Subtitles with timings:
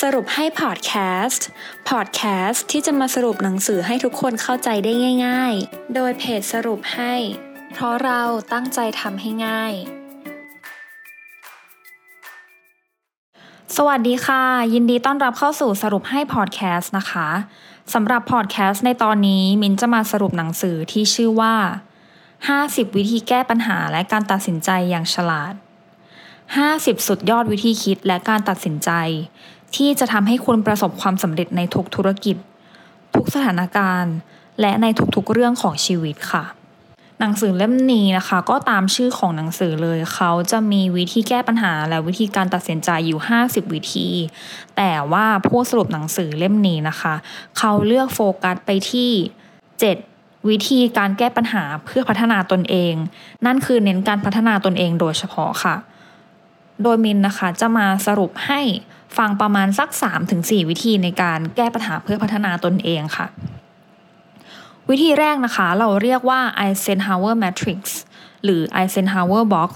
[0.00, 0.92] สรุปให้พอดแค
[1.24, 1.46] สต์
[1.88, 4.92] พอดแคสต์ที่จะมาสรุปหนังสือให้ทุกคนเข้าใจได้
[5.26, 7.14] ง่าย ๆ โดยเพจสรุปให้
[7.72, 8.22] เพราะเรา
[8.52, 9.72] ตั้งใจทำให้ง่าย
[13.76, 14.44] สวัสดีค่ะ
[14.74, 17.28] ยินดีต้อนรับเข้าสู่สรุปให้พอดแคสต์นะคะ
[17.94, 21.56] สำหรับพอดแคสต์ในตอนนี้มินจะมาสรุปหนังสือที่ชื่อว่า
[22.26, 25.54] 50 วิธีแก้ปัญหาและการตัดสินใจอย่างฉลาด
[26.30, 28.90] 50 สุดยอดวิธีคิดและการตัดสินใจ
[29.74, 32.36] ที่จะทำให้คุณประสบความสำเร็จในทุกธุรกิจ
[33.14, 34.14] ทุกสถานการณ์
[34.60, 36.44] และในทุกๆเรื่องของชีวิตค่ะ
[37.20, 44.08] หนังสือเล่มนี้นะคะ ก็ตามชื่อของหนังสือเลย เขาจะมีวิธีแก้ปัญหาและวิธีการตัดสินใจอยู่ 50 วิธี
[44.76, 47.14] แต่ว่าผู้สรุปหนังสือเล่มนี้นะคะ
[47.58, 49.10] เขาเลือกโฟกัสไปที่
[49.80, 52.94] 7วิธีการแก้ปัญหาเพื่อพัฒนาตนเอง
[53.46, 55.76] นั่นคือเน้นการพัฒนาตนเองโดยเฉพาะค่ะ
[56.82, 58.60] โดยมินนะคะจะมาสรุปให้
[59.18, 59.88] ฟังประมาณสัก
[60.28, 63.26] 3-4 วิธีในการแก้ปัญหาเพื่อพัฒนาตนเองค่ะ
[64.90, 67.80] วิธีแรกนะคะเราเรียกว่า Eisenhower Matrix
[68.44, 69.72] หรือ Eisenhower Box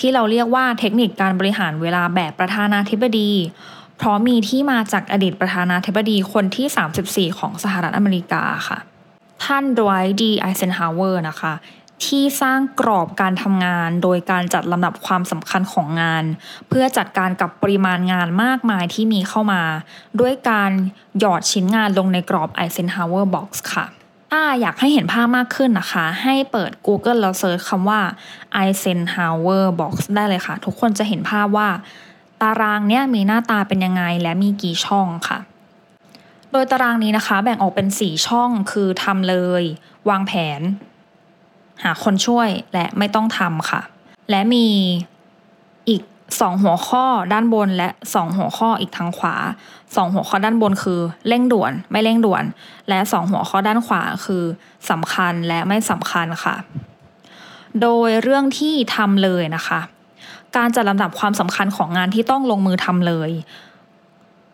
[0.00, 3.32] ที่เราเรียกว่าเทคนิคการบริหารเวลาแบบประธานาธิบดี
[3.96, 8.78] เพราะมีที่มาจากอดีตประธานาธิบดีคนที่ 34 ของสหรัฐอเมริกาค่ะ
[9.44, 10.44] ท่าน Dwight D.
[10.44, 11.52] Eisenhower นะคะ
[12.04, 16.24] ที่สร้างกรอบการทำงานโดยการจัดลำดับความสำคัญของงาน
[16.68, 19.62] เพื่อจัดการกับปริมาณงานมากมายที่มีเข้ามา
[20.20, 20.70] ด้วยการ
[21.18, 23.86] หยอดชิ้นงานลงในกรอบ Eisenhower Box ค่ะ
[24.32, 28.00] ถ้าอยากให้เห็นภาพมากขึ้นนะคะ ให้เปิด Google แล้ว search คำว่า
[28.62, 31.68] Eisenhower Box ได้เลยค่ะ ทุกคนจะเห็นภาพว่า
[32.42, 35.38] ตารางเนี้ยมีหน้าตาเป็นยังไงและมีกี่ช่องค่ะ
[36.52, 39.62] โดยตารางนี้นะคะ แบ่งออกเป็น 4 ช่องคือทำเลย
[40.08, 40.60] วางแผน
[41.82, 43.80] หาคนช่วยและไม่ต้องทำค่ะ
[44.30, 44.66] และมี
[45.88, 49.34] อีก2หัวข้อด้านบนและ2หัวข้ออีกทางขวา
[49.76, 52.44] 2หัวข้อด้านบนคือเร่งด่วน ไม่เร่งด่วน
[52.88, 54.44] และ2หัวข้อด้านขวาคือ
[54.90, 56.56] สำคัญและไม่สำคัญค่ะ
[57.82, 59.80] โดยเรื่องที่ทำเลยนะคะ
[60.56, 63.30] การจัดลำดับความสำคัญของงานที่ต้องลงมือทำเลย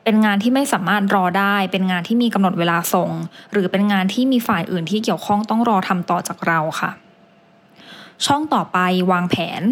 [0.04, 3.10] เป็นงานที่ไม่สามารถรอได้ เป็นงานที่มีกำหนดเวลาส่ง
[3.52, 6.90] หรือเป็นงานที่มีฝ่ายอื่นที่เกี่ยวข้องต้องรอทำต่อจากเราค่ะ
[8.26, 8.78] ช่องต่อไป
[9.12, 9.62] วางแผน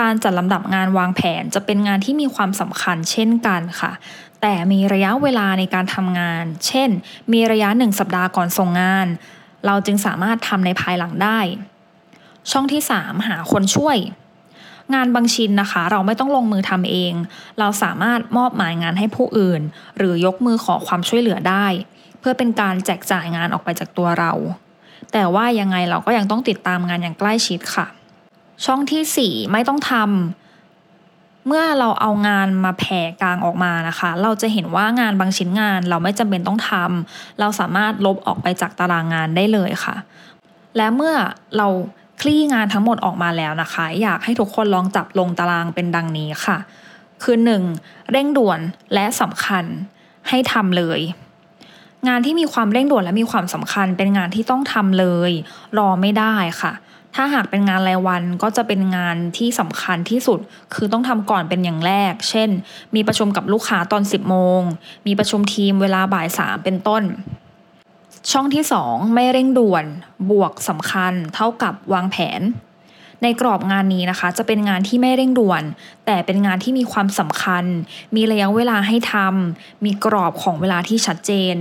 [0.00, 3.92] การจัดลำดับงานวางแผนจะเป็นงานที่มีความสำคัญเช่นกันค่ะ
[4.40, 6.90] แต่มีระยะเวลาในการทำงาน เช่น
[7.32, 9.06] มีระยะหนึ่งสัปดาห์ก่อนส่งงาน
[9.66, 11.38] เราจึงสามารถทำในภายหลังได้
[12.50, 13.98] ช่องที่ 3 หาคนช่วย
[14.94, 17.12] งานบางชิ้นนะคะ เราไม่ต้องลงมือทำเอง
[17.58, 19.62] เราสามารถมอบหมายงานให้ผู้อื่น
[19.96, 21.66] หรือยกมือขอความช่วยเหลือได้
[22.20, 24.32] เพื่อเป็นการแจกจ่ายงานออกไปจากตัวเรา
[25.12, 27.86] แต่ว่ายังไงเราก็ยังต้องติดตามงานอย่างใกล้ชิดค่ะ
[28.64, 39.96] ช่องที่ 4 ไม่ต้องทำเมื่อเราเอางานมาแผ่กลางออกมานะคะ เราจะเห็นว่างานบางชิ้นงานเราไม่จำเป็นต้องทำเราสามารถลบออกไปจากตารางงานได้เลยค่ะ
[40.76, 41.14] และเมื่อ
[41.56, 41.68] เรา
[42.20, 46.58] คลี่งานทั้งหมดออกมาแล้วนะคะ อยากให้ทุกคนลองจับลงตารางเป็นดังนี้ค่ะ
[47.22, 47.36] คือ
[47.74, 48.10] 1.
[48.10, 48.60] เร่งด่วน
[48.94, 49.64] และสำคัญ
[50.28, 51.00] ให้ทำเลย
[52.08, 55.32] งานที่มีความเร่งด่วนและมีความสำคัญ เป็นงานที่ต้องทำเลย
[55.78, 56.72] รอไม่ได้ค่ะ
[57.14, 60.38] ถ้าหากเป็นงานรายวันก็จะเป็นงานที่สำคัญที่สุด
[60.74, 62.50] คือต้องทำก่อนเป็นอย่างแรก เช่น
[62.94, 64.60] มีประชุมกับลูกค้าตอน 10 โมง
[65.06, 67.02] มีประชุมทีมเวลาบ่ายสามเป็นต้น
[68.32, 69.84] ช่องที่ 2 ไม่เร่งด่วน
[70.30, 72.40] บวกสำคัญ เท่ากับวางแผน
[73.22, 75.62] ในกรอบงานนี้นะคะ จะเป็นงานที่ไม่เร่งด่วน
[76.06, 77.64] แต่เป็นงานที่มีความสำคัญ
[78.16, 81.54] มีระยะเวลาให้ทำมีกรอบของเวลาที่ชัดเจน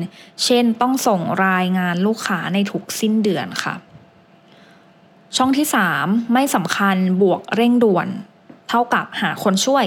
[0.44, 3.76] เช่น ต้องส่งรายงานลูกค้าในทุกสิ้นเดือนค่ะ
[5.38, 5.68] ช่องที่
[6.00, 8.08] 3 ไม่สำคัญบวกเร่งด่วน
[8.70, 9.86] เท่ากับหาคนช่วย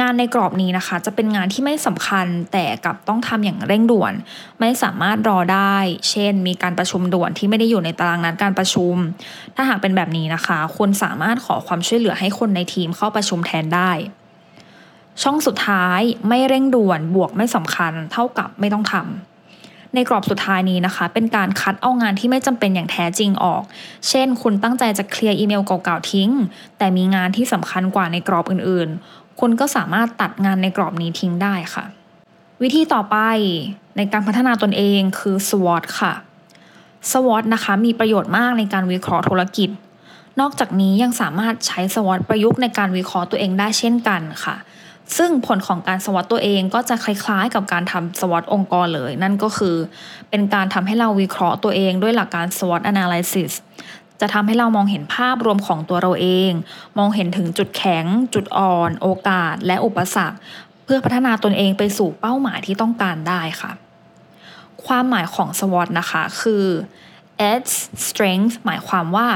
[0.00, 4.12] งานในกรอบนี้นะคะ จะเป็นงานที่ไม่สำคัญแต่กับต้องทำอย่างเร่งด่วน
[4.60, 5.76] ไม่สามารถรอได้
[6.10, 8.94] เช่น มีการประชุมด่วนที่ไม่ได้อยู่ในตารางนัดการประชุม
[9.54, 13.90] ถ้าหากเป็นแบบนี้นะคะคุณสามารถขอความช่วยเหลือให้คนในทีมเข้าประชุมแทนได้
[15.22, 23.62] ช่องสุดท้ายไม่เร่งด่วนบวกไม่สำคัญ เท่ากับไม่ต้องทำในกรอบสุดท้ายนี้นะคะ เป็นการคัดเอางานที่ไม่จำเป็นอย่างแท้จริงออก
[24.08, 26.30] เช่น คุณตั้งใจจะเคลียร์อีเมลเก่าๆทิ้ง
[26.78, 28.88] แต่มีงานที่สำคัญกว่าในกรอบอื่น
[29.40, 31.84] คุณก็สามารถตัดงานในกรอบนี้ทิ้งได้ค่ะ
[32.62, 33.16] วิธีต่อไป
[33.96, 36.12] ในการพัฒนาตนเองคือ SWOT ค่ะ
[37.10, 39.70] SWOT นะคะมีประโยชน์มากในการวิเคราะห์ธุรกิจ
[40.40, 44.56] นอกจากนี้ยังสามารถใช้ SWOT ประยุกต์ในการวิเคราะห์ตัวเองได้เช่นกันค่ะ
[45.16, 49.76] ซึ่งผลของการสวอตตัวเองก็จะคล้ายๆ กับการทำสวอตองค์กรเลย นั่นก็คือ
[50.30, 53.52] เป็นการทำให้เราวิเคราะห์ตัวเองด้วยหลักการ SWOT analysis
[54.20, 56.52] จะทำให้เรามองเห็นภาพรวมของตัวเราเอง
[56.98, 58.04] มองเห็นถึงจุดแข็ง
[58.34, 60.38] จุดอ่อน โอกาส และอุปสรรค
[60.84, 63.72] เพื่อพัฒนาตนเองไปสู่เป้าหมายที่ต้องการได้ค่ะ
[64.86, 66.64] ความหมายของ SWOT นะคะคือ
[67.64, 67.66] S
[68.06, 69.28] strength หมายความว่า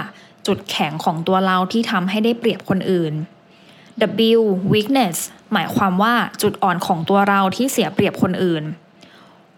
[0.46, 3.14] จุดแข็งของตัวเราที่ทำให้ได้เปรียบคนอื่น
[4.37, 4.40] W
[4.73, 5.17] weakness
[5.52, 8.64] หมายความว่าจุดอ่อนของตัวเราที่เสียเปรียบคนอื่น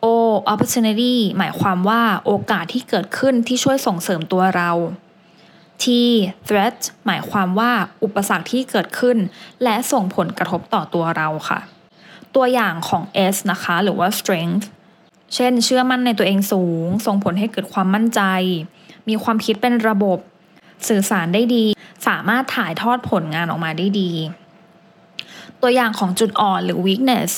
[0.04, 0.06] O
[0.52, 4.70] opportunity หมายความว่าโอกาสที่เกิดขึ้นที่ช่วยส่งเสริมตัวเรา
[5.82, 5.84] T
[6.46, 7.72] threat หมายความว่า
[8.04, 9.18] อุปสรรคที่เกิดขึ้น
[9.62, 11.60] และส่งผลกระทบต่อตัวเราค่ะ
[12.34, 13.02] ตัวอย่างของ
[13.34, 14.64] S นะคะ หรือว่า strength
[15.34, 18.20] เช่น เชื่อมั่นในตัวเองสูง ส่งผลให้เกิดความมั่นใจ
[19.08, 20.18] มีความคิดเป็นระบบ
[20.88, 21.64] สื่อสารได้ดี
[22.06, 24.10] สามารถถ่ายทอดผลงานออกมาได้ดี
[25.60, 27.30] ตัวอย่างของจุดอ่อนหรือ weakness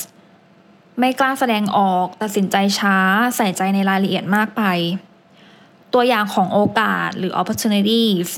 [0.99, 2.97] ไม่กล้าแสดงออก ตัดสินใจช้า
[3.37, 4.63] ใส่ใจในรายละเอียดมากไป
[5.97, 8.29] ตัวอย่างของโอกาสหรือ opportunities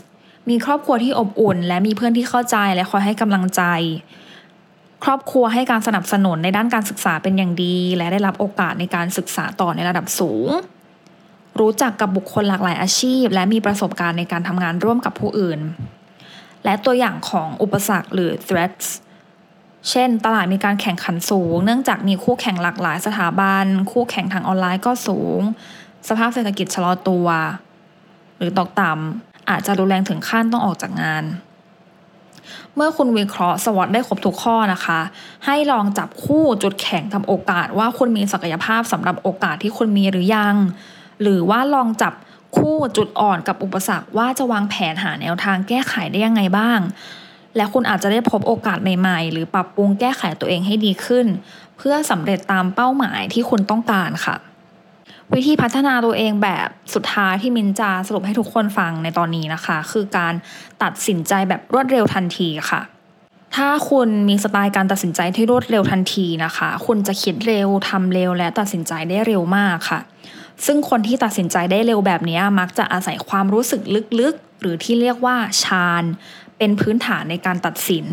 [0.49, 3.63] มีครอบครัวที่อบอุ่น และมีเพื่อนที่เข้าใจและคอยให้กำลังใจ
[5.05, 10.49] ครอบครัวให้การสนับสนุนในด้านการศึกษาเป็นอย่างดี และได้รับโอกาสในการศึกษาต่อในระดับสูง
[11.61, 15.61] รู้จักกับบุคคลหลากหลายอาชีพ และมีประสบการณ์ในการทำงานร่วมกับผู้อื่น
[16.65, 18.87] และตัวอย่างของอุปสรรคหรือ threats
[19.91, 25.41] เช่น ตลาดมีการแข่งขันสูง เนื่องจากมีคู่แข่งหลากหลายสถาบัน คู่แข่งทางออนไลน์ก็สูง
[26.09, 27.27] สภาพเศรษฐกิจชะลอตัว
[28.37, 31.25] หรือตกต่ำอาจจะรุนแรงถึงขั้นต้องออกจากงาน
[32.75, 35.01] เมื่อคุณวิเคราะห์สวอตได้ครบทุกข้อนะคะ
[35.47, 40.55] ให้ลองจับคู่จุดแข็งกับโอกาสว่าคุณมีศักยภาพสำหรับโอกาสที่คุณมีหรือยัง
[41.23, 42.13] หรือว่าลองจับ
[42.59, 46.81] คู่จุดอ่อนกับอุปสรรคว่าจะวางแผนหาแนวทางแก้ไขได้ยังไงบ้าง
[47.57, 51.27] และคุณอาจจะได้พบโอกาสใหม่ๆ หรือปรับปรุงแก้ไขตัวเองให้ดีขึ้น
[51.77, 54.37] เพื่อสำเร็จตามเป้าหมายที่คุณต้องการค่ะ
[55.35, 60.35] วิธีพัฒนาตัวเองแบบสุดท้ายที่มินจาสรุปให้ทุกคนฟังในตอนนี้นะคะ คือการ
[60.83, 62.81] ตัดสินใจแบบรวดเร็วทันทีค่ะ
[63.57, 70.01] ถ้าคุณมีสไตล์การตัดสินใจที่รวดเร็วทันทีนะคะ คุณจะคิดเร็วทำเร็วและตัดสินใจได้เร็วมากค่ะ
[70.67, 73.81] ซึ่งคนที่ตัดสินใจได้เร็วแบบนี้มักจะอาศัยความรู้สึก
[74.21, 76.05] ลึกๆ หรือที่เรียกว่าชาญ
[76.59, 78.07] เป็นพื้นฐานในการตัดสิน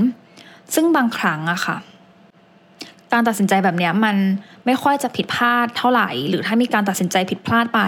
[0.73, 1.77] ซึ่งบางครั้งอะค่ะ
[3.13, 4.15] การตัดสินใจแบบนี้มัน
[4.65, 7.81] ไม่ค่อยจะผิดพลาดเท่าไหร่ หรือถ้ามีการตัดสินใจผิดพลาดไป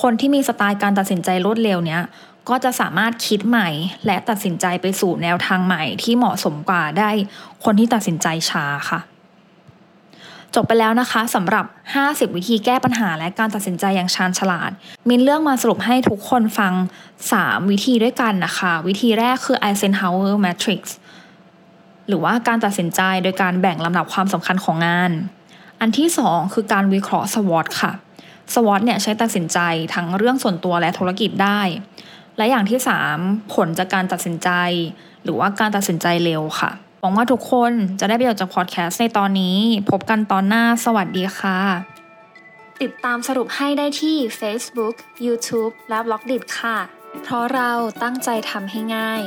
[0.00, 2.02] คนที่มีสไตล์การตัดสินใจรวดเร็วเนี้ย
[2.48, 3.68] ก็จะสามารถคิดใหม่
[4.06, 7.10] และตัดสินใจไปสู่แนวทางใหม่ที่เหมาะสมกว่าได้
[7.64, 9.00] คนที่ตัดสินใจช้าค่ะ
[10.54, 11.66] จบไปแล้วนะคะสำหรับ
[12.02, 14.70] 50 วิธีแก้ปัญหาและการตัดสินใจอย่างชาญฉลาด
[15.08, 16.72] มินเลือกมาสรุปให้ทุกคนฟัง
[17.22, 20.82] 3 วิธีด้วยกันนะคะ วิธีแรกคือ Eisenhower Matrix
[22.08, 25.10] หรือว่าการตัดสินใจโดยการแบ่งลำดับความสำคัญของงาน
[25.80, 27.92] อันที่ 2 คือการวิเคราะห์ SWOT ค่ะ
[28.54, 29.58] SWOT เนี่ยใช้ตัดสินใจ
[29.94, 31.60] ทั้งเรื่องส่วนตัวและธุรกิจได้
[32.36, 32.78] และอย่างที่
[33.14, 34.50] 3 ผลจากการตัดสินใจ
[35.24, 36.70] หรือว่าการตัดสินใจเร็วค่ะ
[37.00, 39.58] หวังว่าทุกคนจะได้ประโยชน์จากพอดแคสต์ในตอนนี้
[39.90, 41.58] พบกันตอนหน้าสวัสดีค่ะ
[42.82, 44.94] ติดตามสรุปให้ได้ที่ Facebook,
[45.26, 46.78] YouTube และ b ล็อกดิค่ะ
[47.24, 47.70] เพราะเรา
[48.02, 49.22] ตั้งใจทำให้ง่าย